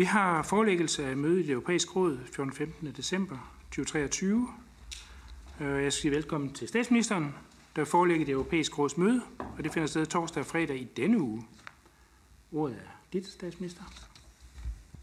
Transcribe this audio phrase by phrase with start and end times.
[0.00, 2.52] Vi har forelæggelse af møde i det europæiske råd 14.
[2.52, 2.92] 15.
[2.96, 4.48] december 2023.
[5.60, 7.34] Øh, jeg skal sige velkommen til statsministeren,
[7.76, 11.20] der forelægger det europæiske råds møde, og det finder sted torsdag og fredag i denne
[11.20, 11.46] uge.
[12.52, 13.82] Ordet er dit, statsminister.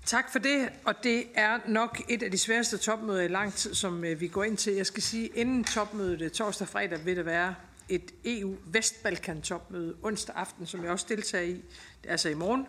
[0.05, 3.73] Tak for det, og det er nok et af de sværeste topmøder i lang tid,
[3.73, 4.73] som øh, vi går ind til.
[4.73, 7.55] Jeg skal sige, inden topmødet øh, torsdag og fredag vil der være
[7.89, 11.53] et EU-Vestbalkan-topmøde onsdag aften, som jeg også deltager i.
[11.53, 12.67] Det er altså i morgen,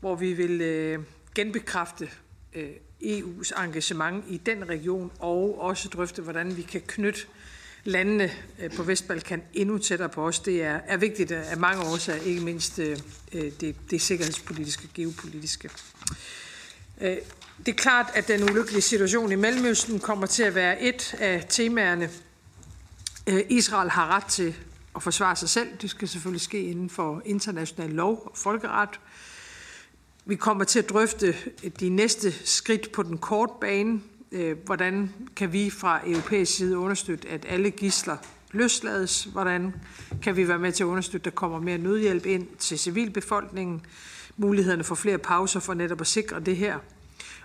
[0.00, 0.98] hvor vi vil øh,
[1.34, 2.10] genbekræfte
[2.54, 2.70] øh,
[3.02, 7.20] EU's engagement i den region og også drøfte, hvordan vi kan knytte
[7.84, 10.40] landene øh, på Vestbalkan endnu tættere på os.
[10.40, 12.98] Det er, er vigtigt af mange årsager, ikke mindst øh,
[13.32, 15.70] øh det, det sikkerhedspolitiske og geopolitiske.
[17.00, 17.16] Øh,
[17.66, 21.44] det er klart, at den ulykkelige situation i Mellemøsten kommer til at være et af
[21.48, 22.10] temaerne.
[23.26, 24.54] Øh, Israel har ret til
[24.96, 25.68] at forsvare sig selv.
[25.82, 29.00] Det skal selvfølgelig ske inden for international lov og folkeret.
[30.30, 31.34] Vi kommer til at drøfte
[31.80, 34.00] de næste skridt på den korte bane.
[34.32, 38.16] Øh, hvordan kan vi fra europæisk side understøtte, at alle gisler
[38.52, 39.24] løslades?
[39.24, 39.74] Hvordan
[40.22, 43.86] kan vi være med til at understøtte, at der kommer mere nødhjælp ind til civilbefolkningen?
[44.36, 46.78] Mulighederne for flere pauser for netop at sikre det her.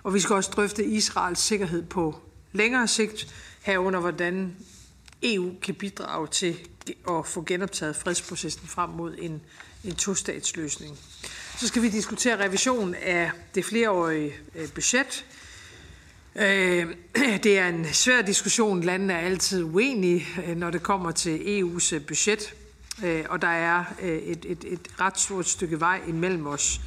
[0.02, 2.20] Og vi skal også drøfte Israels sikkerhed på
[2.52, 4.56] længere sigt, herunder hvordan
[5.22, 6.56] EU kan bidrage til
[7.08, 9.40] at få genoptaget fredsprocessen frem mod en,
[9.84, 10.98] en to-statsløsning.
[11.58, 15.24] Så skal vi diskutere revision af det flereårige øh, budget.
[16.34, 16.86] Øh,
[17.44, 18.80] det er en svær diskussion.
[18.80, 22.54] Landene er altid uenige, øh, når det kommer til EU's budget.
[23.28, 26.80] Og der er et, et, et ret stort stykke vej imellem os.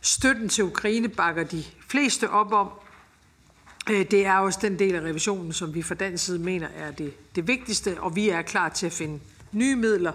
[0.00, 2.68] Støtten til Ukraine bakker de fleste op om.
[3.86, 7.34] Det er også den del af revisionen, som vi fra dansk side mener er det,
[7.34, 9.20] det vigtigste, og vi er klar til at finde
[9.52, 10.12] nye midler.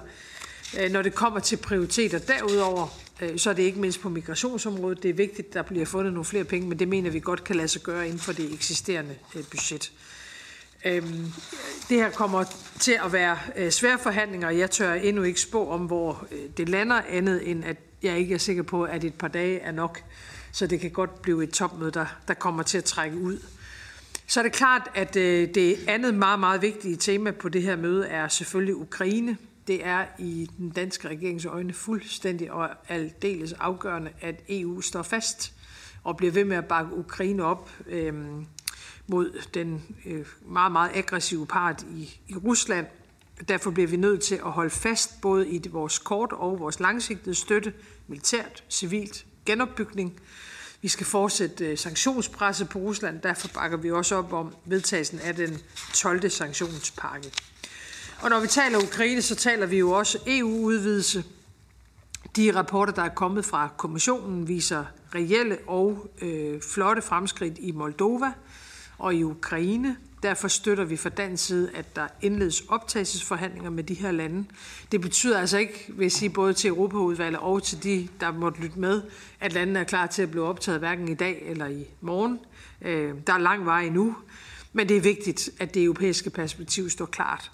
[0.91, 2.87] Når det kommer til prioriteter derudover,
[3.21, 5.03] Øh, så er det ikke mindst på migrationsområdet.
[5.03, 7.43] Det er vigtigt, at der bliver fundet nogle flere penge, men det mener vi godt
[7.43, 9.91] kan lade sig gøre inden for det eksisterende øh, budget.
[10.85, 11.31] Øhm,
[11.89, 12.43] det her kommer
[12.79, 16.69] til at være øh, svære forhandlinger, og jeg tør endnu ikke spå om, hvor det
[16.69, 20.03] lander andet, end at jeg ikke er sikker på, at et par dage er nok.
[20.51, 23.39] Så det kan godt blive et topmøde, der, der kommer til at trække ud.
[24.27, 28.07] Så er det klart, at det andet meget, meget vigtige tema på det her møde
[28.07, 29.37] er selvfølgelig Ukraine.
[29.69, 35.53] Det er i den danske regerings øjne fuldstændig og aldeles afgørende, at EU står fast
[36.03, 38.13] og bliver ved med at bakke Ukraine op øh,
[39.07, 42.85] mod den øh, meget, meget aggressive part i, i Rusland.
[43.47, 47.35] Derfor bliver vi nødt til at holde fast både i vores kort og vores langsigtede
[47.35, 47.73] støtte,
[48.07, 50.19] militært, civilt, genopbygning.
[50.81, 53.21] Vi skal fortsætte øh, sanktionspresset på Rusland.
[53.21, 55.57] Derfor bakker vi også op om vedtagelsen af den
[55.93, 56.29] 12.
[56.29, 57.31] sanktionspakke.
[58.21, 61.23] Og når vi taler Ukraine, så taler vi jo også EU-udvidelse.
[62.35, 64.85] De rapporter, der er kommet fra kommissionen, viser
[65.15, 68.31] reelle og øh, flotte fremskridt i Moldova
[68.97, 69.97] og i Ukraine.
[70.23, 74.45] Derfor støtter vi fra dansk side, at der indledes optagelsesforhandlinger med de her lande.
[74.91, 78.61] Det betyder altså ikke, vil jeg sige, både til Europaudvalget og til de, der måtte
[78.61, 79.01] lytte med,
[79.39, 82.39] at landene er klar til at blive optaget hverken i dag eller i morgen.
[82.81, 84.15] Øh, der er lang vej endnu,
[84.73, 87.51] men det er vigtigt, at det europæiske perspektiv står klart.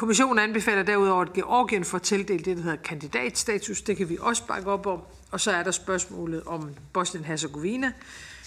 [0.00, 3.82] Kommissionen anbefaler derudover, at Georgien får tildelt det, der hedder kandidatstatus.
[3.82, 5.00] Det kan vi også bakke op om.
[5.30, 7.92] Og så er der spørgsmålet om Bosnien-Herzegovina.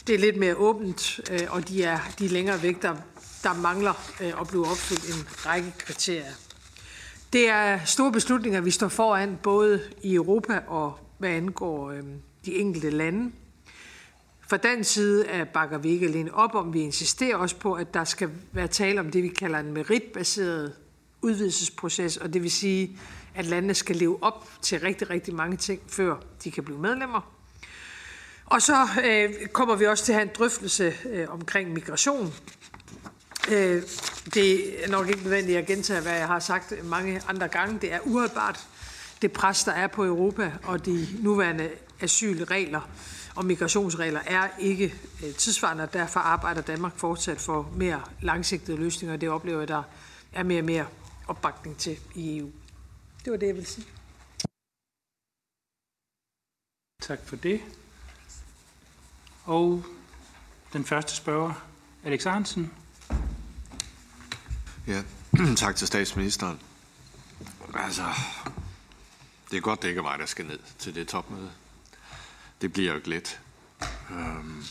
[0.08, 2.82] Det er lidt mere åbent, øh, og de er, de er længere væk.
[2.82, 2.96] Der,
[3.44, 6.34] der mangler øh, at blive opfyldt en række kriterier.
[7.34, 12.04] Det er store beslutninger, vi står foran, både i Europa og hvad angår øh,
[12.46, 13.32] de enkelte lande.
[14.50, 17.94] Fra den side øh, bakker vi ikke alene op om, vi insisterer også på, at
[17.94, 20.74] der skal være tale om det, vi kalder en meritbaseret
[21.24, 23.00] udvidelsesproces, og det vil sige,
[23.36, 27.34] at landene skal leve op til rigtig, rigtig mange ting, før de kan blive medlemmer.
[28.46, 32.34] Og så øh, kommer vi også til at have en drøftelse øh, omkring migration.
[33.52, 33.84] Øh,
[34.34, 37.80] det er nok ikke nødvendigt at gentage, hvad jeg har sagt mange andre gange.
[37.82, 38.68] Det er uholdbart,
[39.22, 41.70] det pres, der er på Europa, og de nuværende
[42.02, 42.82] asylregler
[43.36, 44.94] og migrationsregler er ikke
[45.26, 49.18] øh, tidsvarende, og derfor arbejder Danmark fortsat for mere langsigtede løsninger.
[49.18, 49.84] Det oplever jeg, der
[50.34, 50.86] er mere og mere
[51.28, 52.52] opbakning til i EU.
[53.26, 53.88] Det var det, jeg ville sige.
[57.02, 57.62] Tak for det.
[59.44, 59.84] Og
[60.74, 61.54] den første spørger,
[62.04, 62.74] Alex Hansen.
[64.88, 65.04] Ja,
[65.56, 66.60] tak til statsministeren.
[67.74, 68.04] Altså,
[69.52, 71.52] det er godt, det ikke er mig, der skal ned til det topmøde.
[72.62, 73.42] Det bliver jo ikke let.
[74.12, 74.64] Øhm.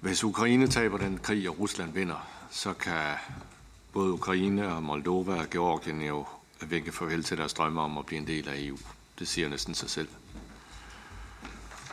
[0.00, 3.14] Hvis Ukraine taber den krig, og Rusland vinder, så kan
[3.92, 6.26] både Ukraine og Moldova og Georgien jo
[6.60, 8.78] vinke farvel til deres drømme om at blive en del af EU.
[9.18, 10.08] Det siger næsten sig selv.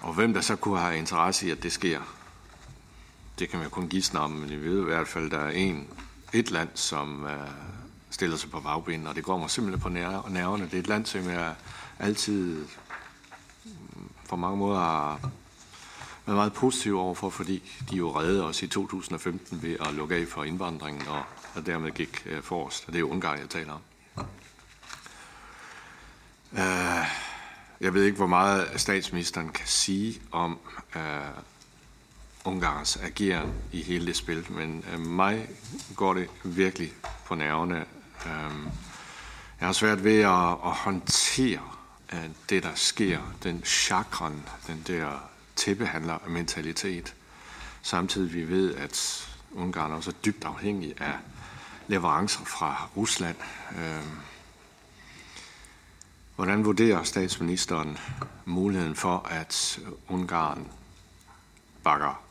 [0.01, 2.01] Og hvem der så kunne have interesse i, at det sker,
[3.39, 5.49] det kan man kun gisne om, men vi ved i hvert fald, at der er
[5.49, 5.87] en,
[6.33, 7.47] et land, som øh,
[8.09, 10.65] stiller sig på bagbenene, og det går mig simpelthen på nerverne.
[10.65, 11.55] Det er et land, som jeg
[11.99, 12.65] altid
[13.65, 15.19] mm, på mange måder har
[16.25, 20.27] været meget positive overfor, fordi de jo reddede os i 2015 ved at lukke af
[20.27, 21.23] for indvandringen, og,
[21.55, 22.83] og dermed gik øh, forrest.
[22.87, 23.81] Og det er Ungarn, jeg taler om.
[26.53, 27.05] Øh,
[27.81, 30.59] jeg ved ikke, hvor meget statsministeren kan sige om
[30.95, 31.01] øh,
[32.45, 35.49] Ungarns ageren i hele det spil, men øh, mig
[35.95, 36.93] går det virkelig
[37.25, 37.85] på nervene.
[38.25, 38.51] Øh,
[39.59, 41.69] jeg har svært ved at, at håndtere
[42.13, 45.32] øh, det, der sker, den chakran, den der
[45.63, 47.15] tæppehandler-mentalitet.
[47.81, 51.13] Samtidig vi ved, at Ungarn også er dybt afhængig af
[51.87, 53.35] leverancer fra Rusland.
[53.71, 54.17] Øhm,
[56.35, 57.97] hvordan vurderer statsministeren
[58.45, 59.79] muligheden for, at
[60.09, 60.67] Ungarn
[61.83, 62.23] bakker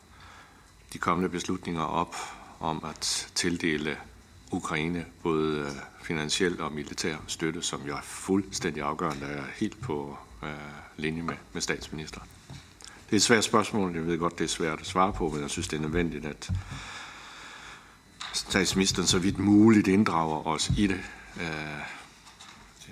[0.93, 2.15] de kommende beslutninger op
[2.59, 3.97] om at tildele
[4.51, 5.71] Ukraine både øh,
[6.03, 10.49] finansiel og militær støtte, som jo er fuldstændig afgørende, er helt på øh,
[10.97, 12.27] linje med, med statsministeren?
[13.05, 13.95] Det er et svært spørgsmål.
[13.95, 16.25] Jeg ved godt, det er svært at svare på, men jeg synes, det er nødvendigt,
[16.25, 16.51] at
[18.33, 20.99] statsministeren så vidt muligt inddrager os i det.
[21.35, 21.43] Uh,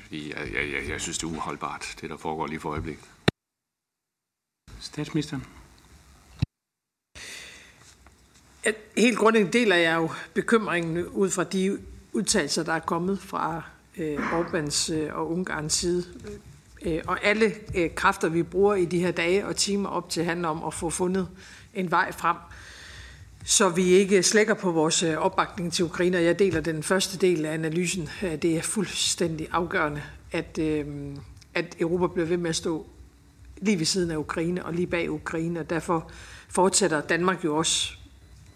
[0.04, 3.06] fordi jeg, jeg, jeg, jeg synes, det er uholdbart, det der foregår lige for øjeblikket.
[4.80, 5.46] Statsministeren.
[8.98, 11.80] Helt grundlæggende deler jeg jo bekymringen ud fra de
[12.13, 13.63] udtalelser, der er kommet fra
[13.98, 16.06] øh, Orbáns øh, og Ungarns side.
[16.86, 20.24] Øh, og alle øh, kræfter, vi bruger i de her dage og timer op til,
[20.24, 21.28] handler om at få fundet
[21.74, 22.36] en vej frem
[23.45, 26.18] så vi ikke slækker på vores øh, opbakning til Ukraine.
[26.18, 28.10] Jeg deler den første del af analysen.
[28.22, 30.01] Det er fuldstændig afgørende,
[30.31, 30.60] at,
[31.54, 32.86] at Europa bliver ved med at stå
[33.57, 35.60] lige ved siden af Ukraine og lige bag Ukraine.
[35.60, 36.12] Og derfor
[36.50, 37.94] fortsætter Danmark jo også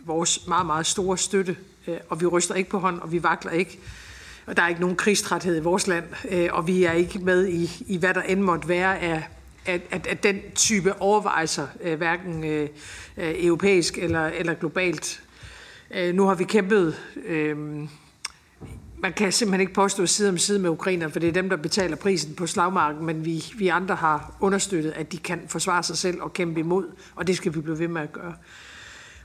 [0.06, 1.58] vores meget, meget store støtte.
[2.10, 3.80] Og vi ryster ikke på hånd, og vi vakler ikke.
[4.46, 7.48] Og der er ikke nogen krigstræthed i vores land, øh, og vi er ikke med
[7.48, 9.24] i, i hvad der end måtte være af
[9.66, 12.70] at, at, at den type overvejelser, øh, hverken øh,
[13.18, 15.24] øh, europæisk eller, eller globalt.
[15.92, 16.96] Øh, nu har vi kæmpet,
[17.26, 17.58] øh,
[18.98, 21.56] man kan simpelthen ikke påstå side om side med ukrainerne, for det er dem, der
[21.56, 25.98] betaler prisen på slagmarken, men vi, vi andre har understøttet, at de kan forsvare sig
[25.98, 28.34] selv og kæmpe imod, og det skal vi blive ved med at gøre.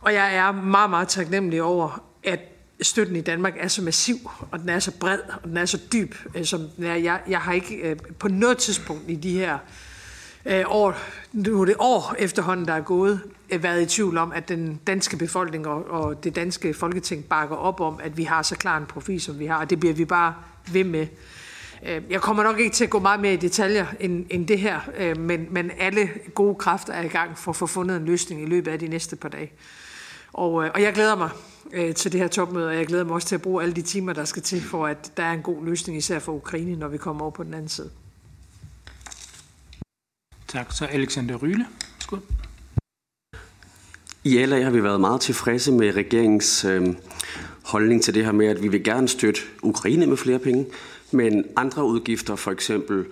[0.00, 2.40] Og jeg er meget, meget taknemmelig over, at
[2.82, 4.16] støtten i Danmark er så massiv,
[4.50, 6.94] og den er så bred, og den er så dyb, øh, som den er.
[6.94, 9.58] Jeg, jeg har ikke øh, på noget tidspunkt i de her
[10.46, 10.96] øh, år,
[11.32, 14.80] nu er det år efterhånden, der er gået, øh, været i tvivl om, at den
[14.86, 18.78] danske befolkning og, og det danske folketing bakker op om, at vi har så klar
[18.78, 20.34] en profil, som vi har, og det bliver vi bare
[20.72, 21.06] ved med.
[21.86, 24.58] Øh, jeg kommer nok ikke til at gå meget mere i detaljer end, end det
[24.58, 28.04] her, øh, men, men alle gode kræfter er i gang for at få fundet en
[28.04, 29.52] løsning i løbet af de næste par dage.
[30.32, 31.30] Og, og jeg glæder mig
[31.94, 34.12] til det her topmøde, og jeg glæder mig også til at bruge alle de timer,
[34.12, 36.98] der skal til, for at der er en god løsning, især for Ukraine, når vi
[36.98, 37.90] kommer over på den anden side.
[40.48, 40.72] Tak.
[40.72, 41.66] Så Alexander Ryle.
[41.98, 42.22] Skål.
[44.24, 46.94] I LA har vi været meget tilfredse med regeringens øh,
[47.64, 50.66] holdning til det her med, at vi vil gerne støtte Ukraine med flere penge,
[51.10, 53.06] men andre udgifter, for eksempel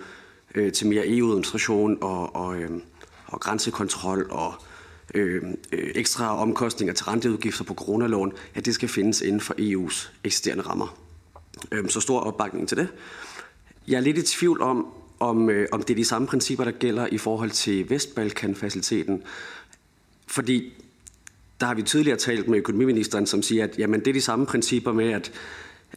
[0.55, 2.69] øh, til mere EU-administration og, og, øh,
[3.27, 4.53] og grænsekontrol og
[5.13, 10.09] Øh, øh, ekstra omkostninger til renteudgifter på coronalån, at det skal findes inden for EU's
[10.23, 10.99] eksisterende rammer.
[11.71, 12.87] Øh, så stor opbakning til det.
[13.87, 14.87] Jeg er lidt i tvivl om,
[15.19, 19.23] om, øh, om det er de samme principper, der gælder i forhold til Vestbalkan-faciliteten.
[20.27, 20.73] Fordi
[21.59, 24.45] der har vi tidligere talt med økonomiministeren, som siger, at jamen, det er de samme
[24.45, 25.31] principper med, at,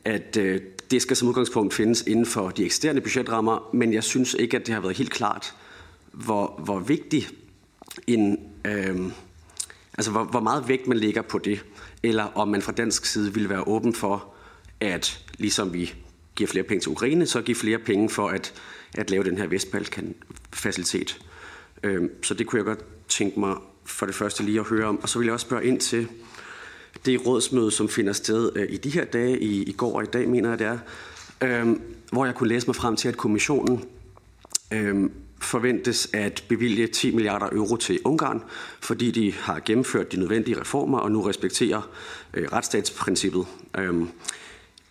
[0.05, 4.35] at øh, det skal som udgangspunkt findes inden for de eksisterende budgetrammer, men jeg synes
[4.35, 5.55] ikke, at det har været helt klart,
[6.13, 7.29] hvor, hvor vigtig
[8.07, 9.01] en, øh,
[9.99, 11.65] altså hvor, hvor meget vægt man lægger på det,
[12.03, 14.35] eller om man fra dansk side vil være åben for,
[14.81, 15.95] at ligesom vi
[16.37, 18.55] giver flere penge til Ukraine, så give flere penge for at
[18.95, 21.19] at lave den her Vestbalkan-facilitet.
[21.83, 25.03] Øhm, så det kunne jeg godt tænke mig for det første lige at høre om.
[25.03, 26.09] Og så vil jeg også spørge ind til
[27.07, 30.07] det rådsmøde, som finder sted øh, i de her dage, i, i går og i
[30.07, 30.79] dag, mener jeg det er,
[31.43, 31.81] øhm,
[32.13, 33.85] hvor jeg kunne læse mig frem til, at kommissionen
[34.73, 35.13] øhm,
[35.43, 38.43] forventes at bevilge 10 milliarder euro til Ungarn,
[38.81, 41.91] fordi de har gennemført de nødvendige reformer og nu respekterer
[42.35, 43.47] øh, retsstatsprincippet.
[43.79, 44.09] Øhm,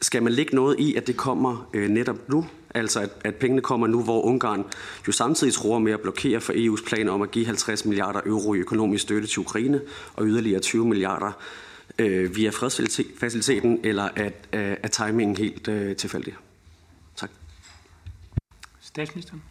[0.02, 3.62] skal man lægge noget i, at det kommer øh, netop nu, Altså at, at pengene
[3.62, 4.66] kommer nu, hvor Ungarn
[5.08, 8.54] jo samtidig tror med at blokere for EU's planer om at give 50 milliarder euro
[8.54, 9.82] i økonomisk støtte til Ukraine
[10.14, 11.32] og yderligere 20 milliarder
[12.00, 16.34] øh, via fredsfaciliteten, eller at, øh, er timingen helt øh, tilfældig?
[17.16, 17.30] Tak.
[18.82, 19.42] Statsministeren.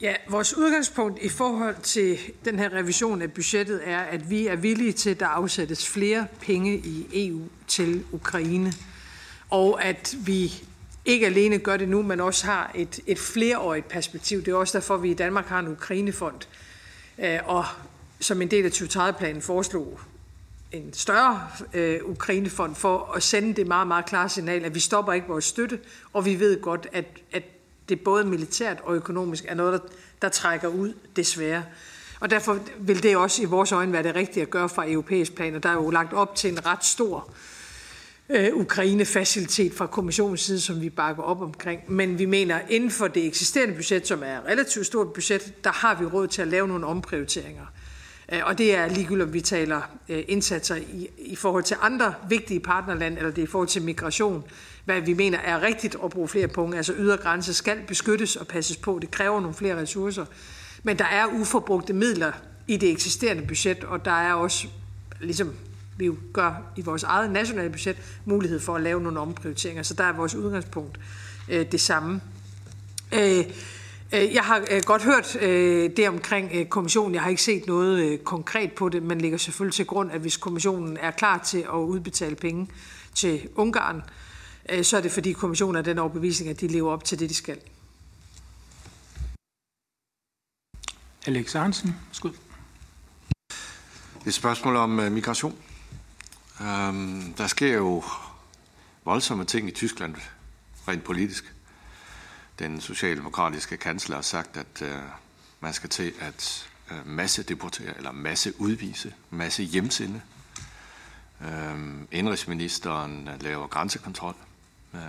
[0.00, 4.56] Ja, vores udgangspunkt i forhold til den her revision af budgettet er, at vi er
[4.56, 8.72] villige til, at der afsættes flere penge i EU til Ukraine,
[9.50, 10.52] og at vi
[11.04, 14.44] ikke alene gør det nu, men også har et, et flereårigt perspektiv.
[14.44, 16.40] Det er også derfor, at vi i Danmark har en Ukrainefond,
[17.18, 17.64] øh, og
[18.20, 20.00] som en del af 2030-planen foreslog
[20.72, 25.12] en større øh, Ukrainefond for at sende det meget, meget klare signal, at vi stopper
[25.12, 25.78] ikke vores støtte,
[26.12, 27.42] og vi ved godt, at, at
[27.90, 29.88] det både militært og økonomisk er noget, der,
[30.22, 31.64] der trækker ud, desværre.
[32.20, 35.34] Og derfor vil det også i vores øjne være det rigtige at gøre fra europæisk
[35.34, 37.30] plan, og der er jo lagt op til en ret stor
[38.28, 41.80] øh, Ukraine-facilitet fra kommissionens side, som vi bakker op omkring.
[41.92, 45.72] Men vi mener, inden for det eksisterende budget, som er et relativt stort budget, der
[45.72, 47.66] har vi råd til at lave nogle omprioriteringer.
[48.32, 52.14] Øh, og det er ligegyldigt, om vi taler øh, indsatser i, i forhold til andre
[52.28, 54.44] vigtige partnerland, eller det er i forhold til migration,
[54.84, 56.76] hvad vi mener er rigtigt at bruge flere punkter.
[56.76, 58.98] Altså ydergrænser skal beskyttes og passes på.
[59.02, 60.24] Det kræver nogle flere ressourcer.
[60.82, 62.32] Men der er uforbrugte midler
[62.68, 64.66] i det eksisterende budget, og der er også,
[65.20, 65.54] ligesom
[65.96, 69.82] vi jo gør i vores eget nationale budget, mulighed for at lave nogle omprioriteringer.
[69.82, 71.00] Så der er vores udgangspunkt
[71.48, 72.20] øh, det samme.
[73.12, 73.44] Øh,
[74.12, 77.14] jeg har øh, godt hørt øh, det omkring kommissionen.
[77.14, 80.36] Jeg har ikke set noget konkret på det, men ligger selvfølgelig til grund, at hvis
[80.36, 82.68] kommissionen er klar til at udbetale penge
[83.14, 84.02] til Ungarn,
[84.82, 87.34] så er det fordi kommissionen er den overbevisning, at de lever op til det, de
[87.34, 87.58] skal.
[91.26, 92.30] Alex Hansen, skud.
[92.30, 95.56] Det er et spørgsmål om migration.
[96.60, 98.04] Um, der sker jo
[99.04, 100.14] voldsomme ting i Tyskland,
[100.88, 101.54] rent politisk
[102.60, 104.98] den socialdemokratiske kansler har sagt, at øh,
[105.60, 110.22] man skal til at øh, masse deportere, eller masse udvise, masse hjemsende.
[111.40, 111.78] Øh,
[112.12, 114.34] indrigsministeren øh, laver grænsekontrol
[114.94, 115.00] øh,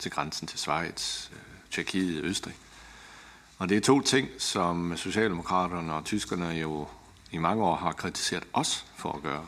[0.00, 1.38] til grænsen til Schweiz, øh,
[1.70, 2.54] Tjekkiet, Østrig.
[3.58, 6.88] Og det er to ting, som Socialdemokraterne og tyskerne jo
[7.30, 9.46] i mange år har kritiseret os for at gøre.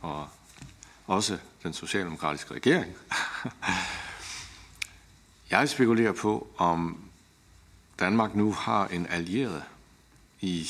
[0.00, 0.28] Og
[1.06, 2.94] også den socialdemokratiske regering.
[5.50, 7.00] Jeg spekulerer på, om
[8.00, 9.62] Danmark nu har en allieret
[10.40, 10.68] i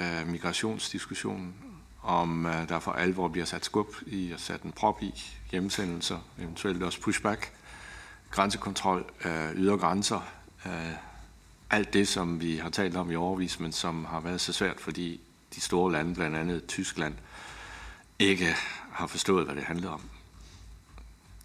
[0.00, 1.54] øh, migrationsdiskussionen,
[2.02, 5.14] om øh, der for alvor bliver sat skub i at sætte en prop i
[5.50, 7.52] hjemsendelser, eventuelt også pushback,
[8.30, 10.20] grænsekontrol, øh, ydre grænser,
[10.66, 10.92] øh,
[11.70, 14.80] alt det, som vi har talt om i overvis, men som har været så svært,
[14.80, 15.20] fordi
[15.54, 17.14] de store lande, blandt andet Tyskland,
[18.18, 18.54] ikke
[18.92, 20.00] har forstået, hvad det handlede om.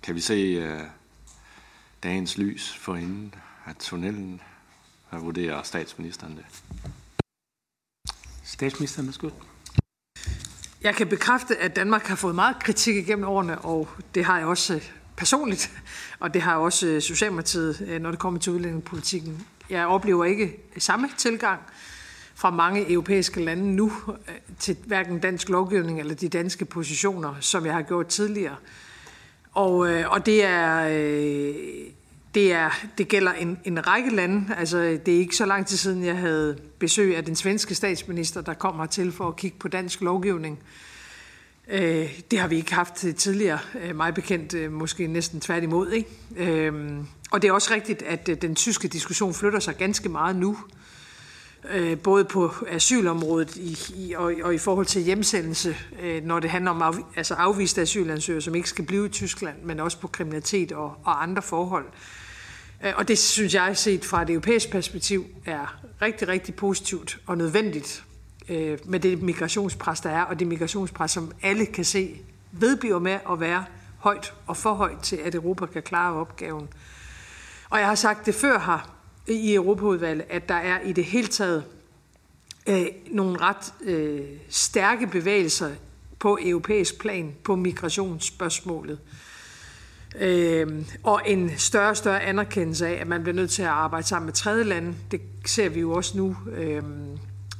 [0.03, 0.81] Kan vi se øh,
[2.03, 3.33] dagens lys for inden
[3.65, 4.41] af tunnelen?
[5.09, 6.45] Hvad vurderer statsministeren det?
[8.43, 9.31] Statsministeren, er skud.
[10.81, 14.47] Jeg kan bekræfte, at Danmark har fået meget kritik igennem årene, og det har jeg
[14.47, 15.71] også øh, personligt,
[16.19, 19.47] og det har også øh, Socialdemokratiet, øh, når det kommer til udlændingepolitikken.
[19.69, 21.59] Jeg oplever ikke samme tilgang
[22.35, 23.91] fra mange europæiske lande nu
[24.59, 28.55] til hverken dansk lovgivning eller de danske positioner, som jeg har gjort tidligere.
[29.51, 29.77] Og,
[30.07, 30.87] og det er...
[32.33, 34.55] Det, er, det gælder en, en række lande.
[34.57, 38.41] Altså, det er ikke så lang tid siden, jeg havde besøg af den svenske statsminister,
[38.41, 40.59] der kommer til for at kigge på dansk lovgivning.
[41.67, 45.91] Øh, det har vi ikke haft tidligere, øh, mig bekendt, øh, måske næsten tværtimod.
[45.91, 46.09] Ikke?
[46.37, 46.99] Øh,
[47.31, 50.57] og det er også rigtigt, at øh, den tyske diskussion flytter sig ganske meget nu
[51.69, 56.49] øh, både på asylområdet i, i, og, og i forhold til hjemsendelse, øh, når det
[56.49, 60.07] handler om af, altså afviste asylansøgere, som ikke skal blive i Tyskland, men også på
[60.07, 61.85] kriminalitet og, og andre forhold.
[62.83, 67.37] Øh, og det synes jeg, set fra et europæisk perspektiv, er rigtig, rigtig positivt og
[67.37, 68.03] nødvendigt
[68.49, 72.17] øh, med det migrationspres, der er, og det migrationspres, som alle kan se
[72.51, 73.65] vedbliver med at være
[73.97, 76.69] højt og for højt til, at Europa kan klare opgaven.
[77.69, 78.97] Og jeg har sagt det før her,
[79.27, 81.63] i Europaudvalget, at der er i det hele taget
[82.67, 85.71] øh, nogle ret øh, stærke bevægelser
[86.19, 88.99] på europæisk plan på migrationsspørgsmålet.
[89.05, 89.30] Øh,
[90.19, 90.67] Øh,
[91.03, 94.25] og en større og større anerkendelse af, at man bliver nødt til at arbejde sammen
[94.25, 94.93] med tredje lande.
[95.11, 96.83] Det ser vi jo også nu, øh,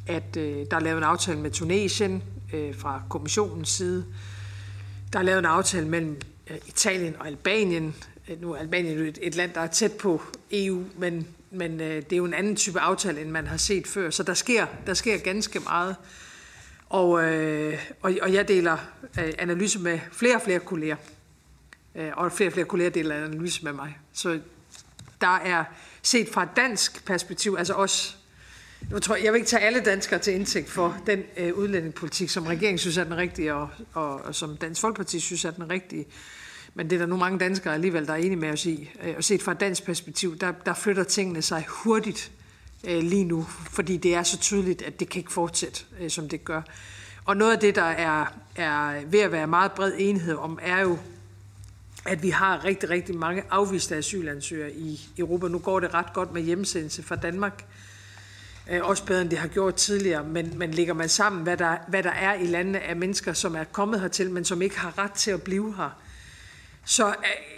[0.08, 4.05] at øh, der er lavet en aftale med Tunesien øh, fra kommissionens side.
[5.13, 7.96] Der er lavet en aftale mellem øh, Italien og Albanien.
[8.29, 11.96] Øh, nu er Albanien et, et land, der er tæt på EU, men men øh,
[11.96, 14.10] det er jo en anden type aftale, end man har set før.
[14.10, 15.96] Så der sker, der sker ganske meget.
[16.89, 18.77] Og, øh, og, og jeg deler
[19.20, 20.96] øh, analyse med flere og flere kolleger.
[21.96, 23.98] Øh, og flere og flere kolleger deler analyse med mig.
[24.14, 24.40] Så
[25.22, 25.64] der er
[26.02, 28.16] set fra et dansk perspektiv, altså også
[28.90, 32.30] nu tror jeg, jeg vil ikke tage alle danskere til indtægt for den øh, udlændingepolitik,
[32.30, 35.70] som regeringen synes er den rigtige, og, og, og som Dansk Folkeparti synes er den
[35.70, 36.06] rigtige.
[36.74, 38.90] Men det er der nu mange danskere alligevel, der er enige med os i.
[39.04, 42.32] Øh, og set fra et dansk perspektiv, der, der flytter tingene sig hurtigt
[42.84, 46.30] øh, lige nu, fordi det er så tydeligt, at det kan ikke fortsætte, øh, som
[46.30, 46.62] det gør.
[47.26, 50.82] Og noget af det, der er, er ved at være meget bred enighed om, er
[50.82, 50.98] jo,
[52.05, 55.48] at vi har rigtig, rigtig mange afviste asylansøgere i Europa.
[55.48, 57.65] Nu går det ret godt med hjemsendelse fra Danmark,
[58.72, 61.77] øh, også bedre end det har gjort tidligere, men, men ligger man sammen, hvad der,
[61.88, 64.98] hvad der er i landene af mennesker, som er kommet hertil, men som ikke har
[64.98, 65.89] ret til at blive her,
[66.86, 67.13] så øh,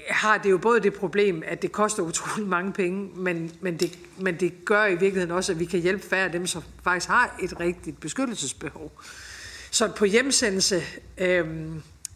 [0.09, 3.99] har det jo både det problem, at det koster utrolig mange penge, men, men, det,
[4.17, 7.07] men det gør i virkeligheden også, at vi kan hjælpe færre af dem, som faktisk
[7.07, 9.01] har et rigtigt beskyttelsesbehov.
[9.71, 10.81] Så på hjemsendelse
[11.17, 11.45] øh,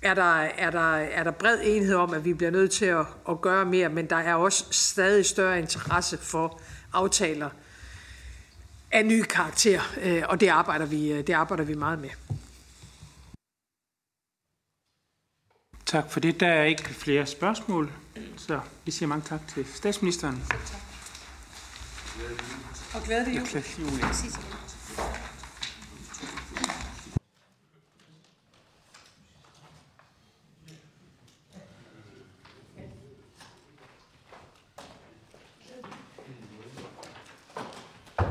[0.01, 3.05] er, der, er, der, er der bred enighed om, at vi bliver nødt til at,
[3.29, 6.61] at gøre mere, men der er også stadig større interesse for
[6.93, 7.49] aftaler
[8.91, 12.09] af ny karakter, øh, og det arbejder, vi, øh, det arbejder vi meget med.
[15.85, 16.39] Tak for det.
[16.39, 17.91] Der er ikke flere spørgsmål,
[18.37, 20.43] så vi siger mange tak til statsministeren.
[22.95, 23.47] Og glædelig jul.
[23.47, 24.56] Glædelig jul.